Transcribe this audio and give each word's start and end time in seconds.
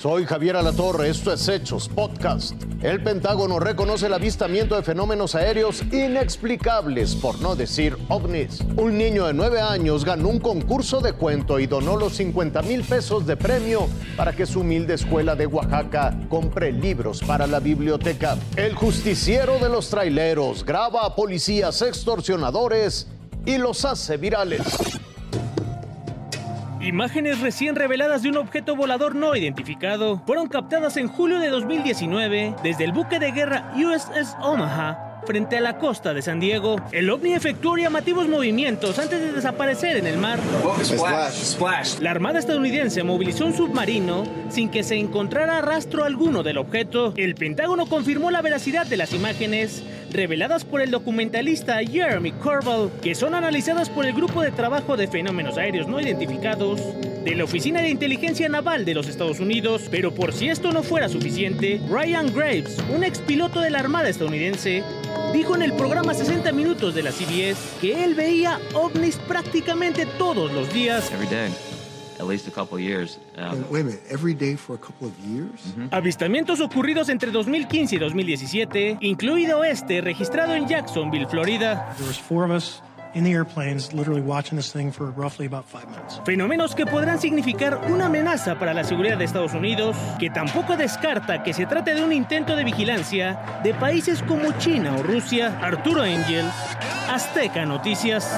Soy 0.00 0.24
Javier 0.24 0.56
Alatorre, 0.56 1.10
esto 1.10 1.30
es 1.30 1.46
Hechos 1.46 1.86
Podcast. 1.86 2.54
El 2.82 3.02
Pentágono 3.02 3.60
reconoce 3.60 4.06
el 4.06 4.14
avistamiento 4.14 4.74
de 4.74 4.82
fenómenos 4.82 5.34
aéreos 5.34 5.82
inexplicables, 5.92 7.14
por 7.14 7.38
no 7.42 7.54
decir 7.54 7.98
ovnis. 8.08 8.62
Un 8.78 8.96
niño 8.96 9.26
de 9.26 9.34
nueve 9.34 9.60
años 9.60 10.06
ganó 10.06 10.30
un 10.30 10.40
concurso 10.40 11.02
de 11.02 11.12
cuento 11.12 11.60
y 11.60 11.66
donó 11.66 11.98
los 11.98 12.14
50 12.14 12.62
mil 12.62 12.82
pesos 12.82 13.26
de 13.26 13.36
premio 13.36 13.88
para 14.16 14.32
que 14.32 14.46
su 14.46 14.60
humilde 14.60 14.94
escuela 14.94 15.36
de 15.36 15.46
Oaxaca 15.46 16.18
compre 16.30 16.72
libros 16.72 17.20
para 17.20 17.46
la 17.46 17.60
biblioteca. 17.60 18.38
El 18.56 18.74
justiciero 18.74 19.58
de 19.58 19.68
los 19.68 19.90
traileros 19.90 20.64
graba 20.64 21.04
a 21.04 21.14
policías 21.14 21.82
extorsionadores 21.82 23.06
y 23.44 23.58
los 23.58 23.84
hace 23.84 24.16
virales. 24.16 24.62
Imágenes 26.80 27.40
recién 27.40 27.76
reveladas 27.76 28.22
de 28.22 28.30
un 28.30 28.38
objeto 28.38 28.74
volador 28.74 29.14
no 29.14 29.36
identificado 29.36 30.22
fueron 30.24 30.48
captadas 30.48 30.96
en 30.96 31.08
julio 31.08 31.38
de 31.38 31.48
2019 31.48 32.54
desde 32.62 32.84
el 32.84 32.92
buque 32.92 33.18
de 33.18 33.32
guerra 33.32 33.74
USS 33.76 34.34
Omaha 34.40 35.10
frente 35.26 35.58
a 35.58 35.60
la 35.60 35.78
costa 35.78 36.14
de 36.14 36.22
San 36.22 36.40
Diego. 36.40 36.76
El 36.92 37.10
ovni 37.10 37.34
efectuó 37.34 37.76
llamativos 37.76 38.28
movimientos 38.28 38.98
antes 38.98 39.20
de 39.20 39.32
desaparecer 39.32 39.98
en 39.98 40.06
el 40.06 40.16
mar. 40.16 40.38
La 42.00 42.10
Armada 42.10 42.38
estadounidense 42.38 43.02
movilizó 43.02 43.46
un 43.46 43.54
submarino 43.54 44.24
sin 44.48 44.70
que 44.70 44.82
se 44.82 44.96
encontrara 44.96 45.60
rastro 45.60 46.04
alguno 46.04 46.42
del 46.42 46.58
objeto. 46.58 47.12
El 47.16 47.34
Pentágono 47.34 47.86
confirmó 47.86 48.30
la 48.30 48.42
veracidad 48.42 48.86
de 48.86 48.96
las 48.96 49.12
imágenes 49.12 49.84
reveladas 50.12 50.64
por 50.64 50.80
el 50.80 50.90
documentalista 50.90 51.78
Jeremy 51.78 52.32
Corbell, 52.32 52.90
que 53.02 53.14
son 53.14 53.34
analizadas 53.34 53.88
por 53.88 54.06
el 54.06 54.12
Grupo 54.12 54.42
de 54.42 54.50
Trabajo 54.50 54.96
de 54.96 55.08
Fenómenos 55.08 55.56
Aéreos 55.56 55.88
No 55.88 56.00
Identificados 56.00 56.80
de 57.24 57.34
la 57.34 57.44
Oficina 57.44 57.80
de 57.80 57.90
Inteligencia 57.90 58.48
Naval 58.48 58.84
de 58.84 58.94
los 58.94 59.08
Estados 59.08 59.40
Unidos. 59.40 59.82
Pero 59.90 60.14
por 60.14 60.32
si 60.32 60.48
esto 60.48 60.72
no 60.72 60.82
fuera 60.82 61.08
suficiente, 61.08 61.80
Ryan 61.88 62.32
Graves, 62.34 62.76
un 62.94 63.04
expiloto 63.04 63.60
de 63.60 63.70
la 63.70 63.78
Armada 63.78 64.08
estadounidense, 64.08 64.82
dijo 65.32 65.54
en 65.54 65.62
el 65.62 65.72
programa 65.72 66.14
60 66.14 66.52
Minutos 66.52 66.94
de 66.94 67.02
la 67.02 67.12
CBS 67.12 67.80
que 67.80 68.04
él 68.04 68.14
veía 68.14 68.58
ovnis 68.74 69.16
prácticamente 69.16 70.06
todos 70.18 70.52
los 70.52 70.72
días. 70.72 71.10
Avistamientos 75.90 76.60
ocurridos 76.60 77.08
entre 77.08 77.30
2015 77.30 77.96
y 77.96 77.98
2017, 77.98 78.98
incluido 79.00 79.64
este 79.64 80.00
registrado 80.00 80.54
en 80.54 80.66
Jacksonville, 80.68 81.26
Florida. 81.26 81.94
Fenómenos 86.24 86.74
que 86.74 86.86
podrán 86.86 87.20
significar 87.20 87.80
una 87.90 88.06
amenaza 88.06 88.58
para 88.58 88.72
la 88.72 88.84
seguridad 88.84 89.18
de 89.18 89.24
Estados 89.24 89.54
Unidos, 89.54 89.96
que 90.18 90.30
tampoco 90.30 90.76
descarta 90.76 91.42
que 91.42 91.52
se 91.52 91.66
trate 91.66 91.94
de 91.94 92.04
un 92.04 92.12
intento 92.12 92.54
de 92.54 92.64
vigilancia 92.64 93.60
de 93.64 93.74
países 93.74 94.22
como 94.22 94.52
China 94.58 94.96
o 94.96 95.02
Rusia. 95.02 95.58
Arturo 95.60 96.02
Angel, 96.02 96.44
Azteca 97.08 97.66
Noticias. 97.66 98.32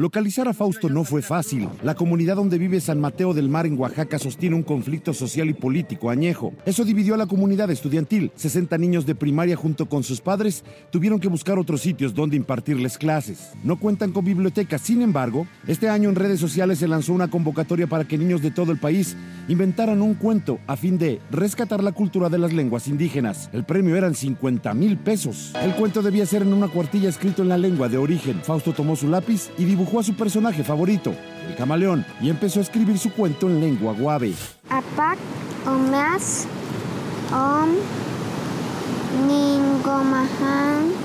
Localizar 0.00 0.48
a 0.48 0.54
Fausto 0.54 0.88
no 0.88 1.04
fue 1.04 1.20
fácil. 1.20 1.68
La 1.82 1.94
comunidad 1.94 2.36
donde 2.36 2.56
vive 2.56 2.80
San 2.80 3.00
Mateo 3.00 3.34
del 3.34 3.50
Mar 3.50 3.66
en 3.66 3.78
Oaxaca 3.78 4.18
sostiene 4.18 4.56
un 4.56 4.62
conflicto 4.62 5.12
social 5.12 5.50
y 5.50 5.52
político 5.52 6.08
añejo. 6.08 6.54
Eso 6.64 6.86
dividió 6.86 7.12
a 7.12 7.18
la 7.18 7.26
comunidad 7.26 7.70
estudiantil. 7.70 8.32
60 8.34 8.78
niños 8.78 9.04
de 9.04 9.14
primaria 9.14 9.56
junto 9.56 9.90
con 9.90 10.02
sus 10.02 10.22
padres 10.22 10.64
tuvieron 10.90 11.20
que 11.20 11.28
buscar 11.28 11.58
otros 11.58 11.82
sitios 11.82 12.14
donde 12.14 12.38
impartirles 12.38 12.96
clases. 12.96 13.50
No 13.62 13.78
cuentan 13.78 14.12
con 14.12 14.24
biblioteca, 14.24 14.78
sin 14.78 15.02
embargo, 15.02 15.46
este 15.66 15.90
año 15.90 16.08
en 16.08 16.14
redes 16.14 16.40
sociales 16.40 16.78
se 16.78 16.88
lanzó 16.88 17.12
una 17.12 17.28
convocatoria 17.28 17.86
para 17.86 18.08
que 18.08 18.16
niños 18.16 18.40
de 18.40 18.52
todo 18.52 18.72
el 18.72 18.78
país 18.78 19.18
inventaran 19.48 20.00
un 20.00 20.14
cuento 20.14 20.60
a 20.66 20.76
fin 20.76 20.96
de 20.96 21.20
rescatar 21.30 21.84
la 21.84 21.92
cultura 21.92 22.30
de 22.30 22.38
las 22.38 22.54
lenguas 22.54 22.88
indígenas. 22.88 23.50
El 23.52 23.64
premio 23.64 23.96
eran 23.96 24.14
50 24.14 24.72
mil 24.72 24.96
pesos. 24.96 25.52
El 25.62 25.74
cuento 25.74 26.00
debía 26.00 26.24
ser 26.24 26.40
en 26.40 26.54
una 26.54 26.68
cuartilla 26.68 27.10
escrito 27.10 27.42
en 27.42 27.50
la 27.50 27.58
lengua 27.58 27.90
de 27.90 27.98
origen. 27.98 28.40
Fausto 28.42 28.72
tomó 28.72 28.96
su 28.96 29.06
lápiz 29.06 29.50
y 29.58 29.64
dibujó 29.66 29.89
a 29.98 30.02
su 30.02 30.14
personaje 30.14 30.62
favorito, 30.62 31.12
el 31.48 31.56
camaleón, 31.56 32.04
y 32.20 32.30
empezó 32.30 32.60
a 32.60 32.62
escribir 32.62 32.98
su 32.98 33.10
cuento 33.12 33.48
en 33.48 33.60
lengua 33.60 33.92
guave. 33.92 34.34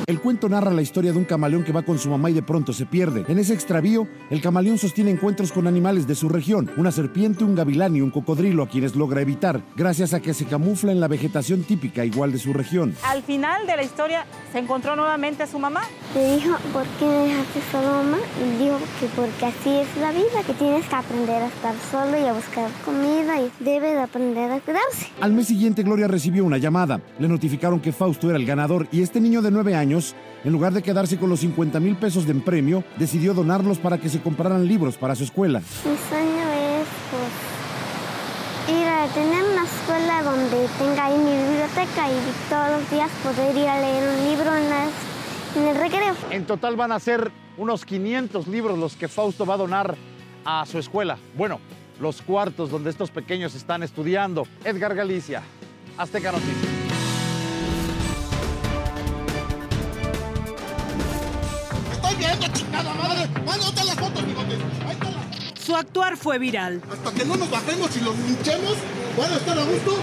El 0.08 0.20
cuento 0.20 0.48
narra 0.48 0.72
la 0.72 0.84
historia 0.84 1.12
de 1.12 1.18
un 1.18 1.26
camaleón 1.26 1.64
que 1.64 1.72
va 1.72 1.82
con 1.82 1.98
su 1.98 2.10
mamá 2.10 2.30
y 2.30 2.34
de 2.34 2.44
pronto 2.44 2.74
se 2.74 2.86
pierde. 2.86 3.26
En 3.28 3.40
ese 3.40 3.54
extravío, 3.54 4.08
el 4.30 4.40
camaleón 4.40 4.78
sostiene 4.78 5.10
encuentros 5.10 5.52
con 5.52 5.66
animales 5.66 6.06
de 6.06 6.14
su 6.14 6.30
región, 6.30 6.70
una 6.78 6.92
serpiente, 6.92 7.44
un 7.44 7.56
gavilán 7.56 7.96
y 7.96 8.02
un 8.02 8.12
cocodrilo 8.12 8.64
a 8.64 8.70
quienes 8.70 8.96
logra 8.96 9.22
evitar, 9.22 9.62
gracias 9.76 10.14
a 10.14 10.20
que 10.20 10.36
se 10.36 10.46
camufla 10.46 10.92
en 10.92 11.00
la 11.00 11.08
vegetación 11.08 11.64
típica 11.64 12.06
igual 12.06 12.32
de 12.32 12.38
su 12.38 12.54
región. 12.54 12.96
Al 13.04 13.24
final 13.24 13.66
de 13.66 13.76
la 13.76 13.84
historia, 13.84 14.26
se 14.52 14.60
encontró 14.60 14.96
nuevamente 14.96 15.44
a 15.44 15.48
su 15.48 15.58
mamá. 15.58 15.82
Le 16.14 16.36
dijo, 16.36 16.56
¿por 16.72 16.84
qué 17.00 17.06
me 17.06 17.28
dejaste 17.28 17.60
solo, 17.72 17.88
mamá? 18.04 18.18
Y 18.40 18.64
dijo 18.64 18.78
que 19.00 19.08
porque 19.16 19.46
así 19.46 19.70
es 19.70 19.98
la 20.00 20.12
vida, 20.12 20.44
que 20.46 20.54
tienes 20.54 20.86
que 20.88 20.96
aprender 20.96 21.42
a 21.42 21.48
estar 21.48 21.76
solo 21.92 22.18
y 22.20 22.26
a 22.26 22.34
buscar 22.34 22.70
comida 22.86 23.42
y 23.42 23.52
debe 23.60 23.92
de 23.92 24.02
aprender 24.02 24.52
a 24.52 24.60
cuidarse. 24.60 25.08
Al 25.20 25.34
mes 25.34 25.48
siguiente, 25.48 25.84
Gloria 25.84 26.08
recibió 26.08 26.46
una 26.46 26.58
llamada. 26.58 27.02
Le 27.18 27.28
notificaron 27.28 27.80
que 27.80 27.92
Fausto 27.92 28.30
era 28.30 28.38
el 28.38 28.46
ganador 28.46 28.88
y 28.92 29.02
este 29.02 29.20
niño 29.26 29.42
de 29.42 29.50
nueve 29.50 29.74
años, 29.74 30.14
en 30.44 30.52
lugar 30.52 30.72
de 30.72 30.84
quedarse 30.84 31.18
con 31.18 31.32
los 31.32 31.40
50 31.40 31.80
mil 31.80 31.96
pesos 31.96 32.28
de 32.28 32.36
premio, 32.36 32.84
decidió 32.98 33.34
donarlos 33.34 33.80
para 33.80 33.98
que 33.98 34.08
se 34.08 34.22
compraran 34.22 34.68
libros 34.68 34.98
para 34.98 35.16
su 35.16 35.24
escuela. 35.24 35.60
Mi 35.60 35.98
sueño 36.10 36.46
es 36.80 36.88
pues, 37.10 38.78
ir 38.78 38.88
a 38.88 39.08
tener 39.08 39.44
una 39.44 39.64
escuela 39.64 40.22
donde 40.22 40.68
tenga 40.78 41.06
ahí 41.06 41.18
mi 41.18 41.32
biblioteca 41.32 42.08
y 42.08 42.50
todos 42.50 42.70
los 42.80 42.92
días 42.92 43.10
poder 43.24 43.58
ir 43.58 43.68
a 43.68 43.82
leer 43.82 44.10
un 44.10 44.30
libro 44.30 44.56
en, 44.56 45.64
en 45.64 45.70
el 45.70 45.76
recreo. 45.76 46.14
En 46.30 46.46
total 46.46 46.76
van 46.76 46.92
a 46.92 47.00
ser 47.00 47.32
unos 47.58 47.84
500 47.84 48.48
libros 48.48 48.78
los 48.78 48.96
que 48.96 49.08
Fausto 49.08 49.48
va 49.48 49.56
a 49.56 49.58
donar 49.58 49.96
a 50.46 50.68
su 50.68 50.78
escuela. 50.78 51.18
Bueno, 51.36 51.60
los 52.00 52.22
cuartos 52.22 52.70
donde 52.70 52.92
estos 52.92 53.10
pequeños 53.10 53.56
están 53.56 53.82
estudiando. 53.82 54.46
Edgar 54.64 54.94
Galicia, 54.94 55.42
Azteca 55.98 56.32
Noticias. 56.32 56.75
Su 65.66 65.76
actuar 65.76 66.16
fue 66.16 66.38
viral. 66.38 66.80
Hasta 66.92 67.12
que 67.12 67.26
no 67.26 67.36
nos 67.38 67.50
bajemos 67.50 67.90
y 67.98 68.02
los 68.02 68.16
linchemos, 68.20 68.76
¿van 69.18 69.32
a 69.32 69.36
estar 69.36 69.58
a 69.58 69.64
gusto? 69.64 69.98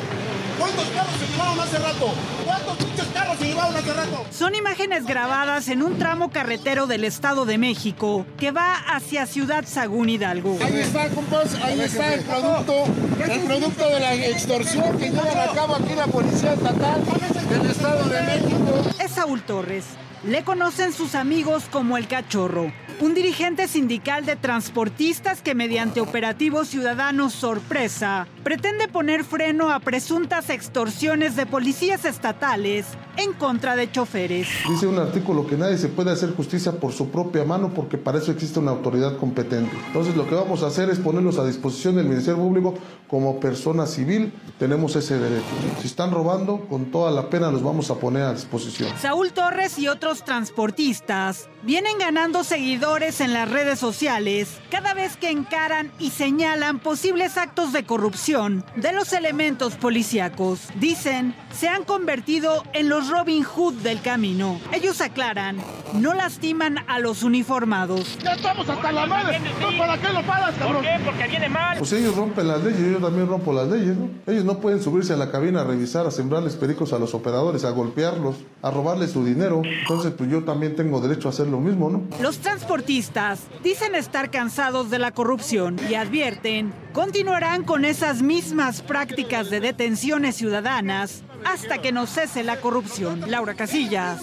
¿Cuántos 0.58 0.84
carros 0.86 1.14
se 1.20 1.26
llevaron 1.28 1.60
hace 1.60 1.78
rato? 1.78 2.14
¿Cuántos 2.44 2.76
pinches 2.78 3.06
carros 3.14 3.38
se 3.38 3.44
llevaron 3.46 3.76
hace 3.76 3.92
rato? 3.92 4.26
Son 4.32 4.54
imágenes 4.56 5.06
grabadas 5.06 5.68
en 5.68 5.84
un 5.84 6.00
tramo 6.00 6.32
carretero 6.32 6.88
del 6.88 7.04
Estado 7.04 7.44
de 7.44 7.58
México 7.58 8.26
que 8.38 8.50
va 8.50 8.74
hacia 8.74 9.26
Ciudad 9.26 9.64
Sagún 9.64 10.08
Hidalgo. 10.08 10.58
Ahí 10.64 10.80
está, 10.80 11.08
compas, 11.10 11.54
ahí 11.62 11.80
está 11.80 12.14
el 12.14 12.22
producto, 12.22 12.84
el 13.32 13.40
producto 13.42 13.88
de 13.88 14.00
la 14.00 14.14
extorsión 14.14 14.98
que 14.98 15.10
llevan 15.10 15.48
a 15.48 15.52
cabo 15.54 15.76
aquí 15.76 15.94
la 15.94 16.08
Policía 16.08 16.54
Estatal 16.54 17.02
del 17.50 17.70
Estado 17.70 18.04
de 18.08 18.22
México. 18.22 18.90
Es 18.98 19.12
Saúl 19.12 19.42
Torres. 19.42 19.84
Le 20.24 20.44
conocen 20.44 20.92
sus 20.92 21.16
amigos 21.16 21.64
como 21.68 21.96
el 21.96 22.06
cachorro 22.06 22.70
un 23.02 23.14
dirigente 23.14 23.66
sindical 23.66 24.24
de 24.24 24.36
transportistas 24.36 25.42
que 25.42 25.56
mediante 25.56 26.00
operativos 26.00 26.68
ciudadanos 26.68 27.32
sorpresa 27.32 28.28
pretende 28.44 28.86
poner 28.86 29.24
freno 29.24 29.70
a 29.70 29.80
presuntas 29.80 30.50
extorsiones 30.50 31.34
de 31.34 31.44
policías 31.44 32.04
estatales 32.04 32.86
en 33.16 33.32
contra 33.32 33.74
de 33.74 33.90
choferes. 33.90 34.48
Dice 34.68 34.86
un 34.86 34.98
artículo 35.00 35.46
que 35.46 35.56
nadie 35.56 35.78
se 35.78 35.88
puede 35.88 36.12
hacer 36.12 36.34
justicia 36.34 36.72
por 36.72 36.92
su 36.92 37.10
propia 37.10 37.44
mano 37.44 37.72
porque 37.74 37.98
para 37.98 38.18
eso 38.18 38.30
existe 38.30 38.60
una 38.60 38.70
autoridad 38.70 39.16
competente. 39.16 39.76
Entonces 39.88 40.16
lo 40.16 40.28
que 40.28 40.36
vamos 40.36 40.62
a 40.62 40.68
hacer 40.68 40.88
es 40.88 40.98
ponerlos 40.98 41.38
a 41.38 41.44
disposición 41.44 41.96
del 41.96 42.06
Ministerio 42.06 42.40
Público 42.40 42.74
como 43.08 43.40
persona 43.40 43.86
civil. 43.86 44.32
Tenemos 44.58 44.94
ese 44.94 45.18
derecho. 45.18 45.46
Si 45.80 45.88
están 45.88 46.12
robando, 46.12 46.66
con 46.68 46.92
toda 46.92 47.10
la 47.10 47.28
pena 47.28 47.50
los 47.50 47.62
vamos 47.64 47.90
a 47.90 47.96
poner 47.96 48.22
a 48.22 48.32
disposición. 48.32 48.90
Saúl 49.00 49.32
Torres 49.32 49.78
y 49.78 49.88
otros 49.88 50.11
transportistas 50.20 51.48
vienen 51.64 51.98
ganando 51.98 52.44
seguidores 52.44 53.20
en 53.20 53.32
las 53.32 53.50
redes 53.50 53.78
sociales 53.78 54.60
cada 54.70 54.94
vez 54.94 55.16
que 55.16 55.30
encaran 55.30 55.90
y 55.98 56.10
señalan 56.10 56.78
posibles 56.78 57.36
actos 57.36 57.72
de 57.72 57.84
corrupción 57.84 58.64
de 58.76 58.92
los 58.92 59.12
elementos 59.12 59.74
policíacos. 59.74 60.68
Dicen, 60.76 61.34
se 61.52 61.68
han 61.68 61.84
convertido 61.84 62.64
en 62.72 62.88
los 62.88 62.92
los 62.92 63.08
Robin 63.08 63.42
Hood 63.42 63.76
del 63.76 64.02
camino. 64.02 64.60
Ellos 64.70 65.00
aclaran, 65.00 65.56
no 65.94 66.12
lastiman 66.12 66.76
a 66.88 66.98
los 66.98 67.22
uniformados. 67.22 68.18
¡Ya 68.22 68.34
estamos 68.34 68.68
hasta 68.68 68.92
la 68.92 69.06
madre! 69.06 69.40
¿Para 69.78 69.98
qué 69.98 70.12
lo 70.12 70.22
pagas, 70.26 70.54
cabrón? 70.58 70.82
¿Por 70.82 70.84
qué? 70.84 71.02
Porque 71.02 71.26
viene 71.26 71.48
mal. 71.48 71.78
Pues 71.78 71.90
ellos 71.94 72.14
rompen 72.14 72.48
las 72.48 72.62
leyes, 72.62 72.80
yo 72.92 72.98
también 72.98 73.28
rompo 73.28 73.54
las 73.54 73.66
leyes, 73.68 73.96
¿no? 73.96 74.10
Ellos 74.26 74.44
no 74.44 74.58
pueden 74.58 74.82
subirse 74.82 75.14
a 75.14 75.16
la 75.16 75.30
cabina 75.30 75.62
a 75.62 75.64
revisar, 75.64 76.06
a 76.06 76.10
sembrarles 76.10 76.54
pericos 76.56 76.92
a 76.92 76.98
los 76.98 77.14
operadores, 77.14 77.64
a 77.64 77.70
golpearlos, 77.70 78.36
a 78.60 78.70
robarles 78.70 79.12
su 79.12 79.24
dinero. 79.24 79.62
Entonces, 80.02 80.18
pues 80.18 80.30
yo 80.30 80.44
también 80.44 80.74
tengo 80.74 81.00
derecho 81.00 81.28
a 81.28 81.30
hacer 81.30 81.46
lo 81.46 81.60
mismo, 81.60 81.88
¿no? 81.88 82.02
Los 82.20 82.38
transportistas 82.38 83.40
dicen 83.62 83.94
estar 83.94 84.32
cansados 84.32 84.90
de 84.90 84.98
la 84.98 85.12
corrupción 85.12 85.78
y 85.88 85.94
advierten, 85.94 86.72
continuarán 86.92 87.62
con 87.62 87.84
esas 87.84 88.20
mismas 88.20 88.82
prácticas 88.82 89.48
de 89.48 89.60
detenciones 89.60 90.34
ciudadanas 90.34 91.22
hasta 91.44 91.78
que 91.78 91.92
no 91.92 92.06
cese 92.06 92.42
la 92.42 92.60
corrupción. 92.60 93.30
Laura 93.30 93.54
Casillas, 93.54 94.20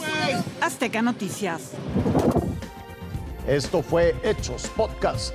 Azteca 0.59 1.01
Noticias. 1.01 1.71
Esto 3.47 3.81
fue 3.81 4.15
Hechos 4.23 4.67
Podcast. 4.75 5.33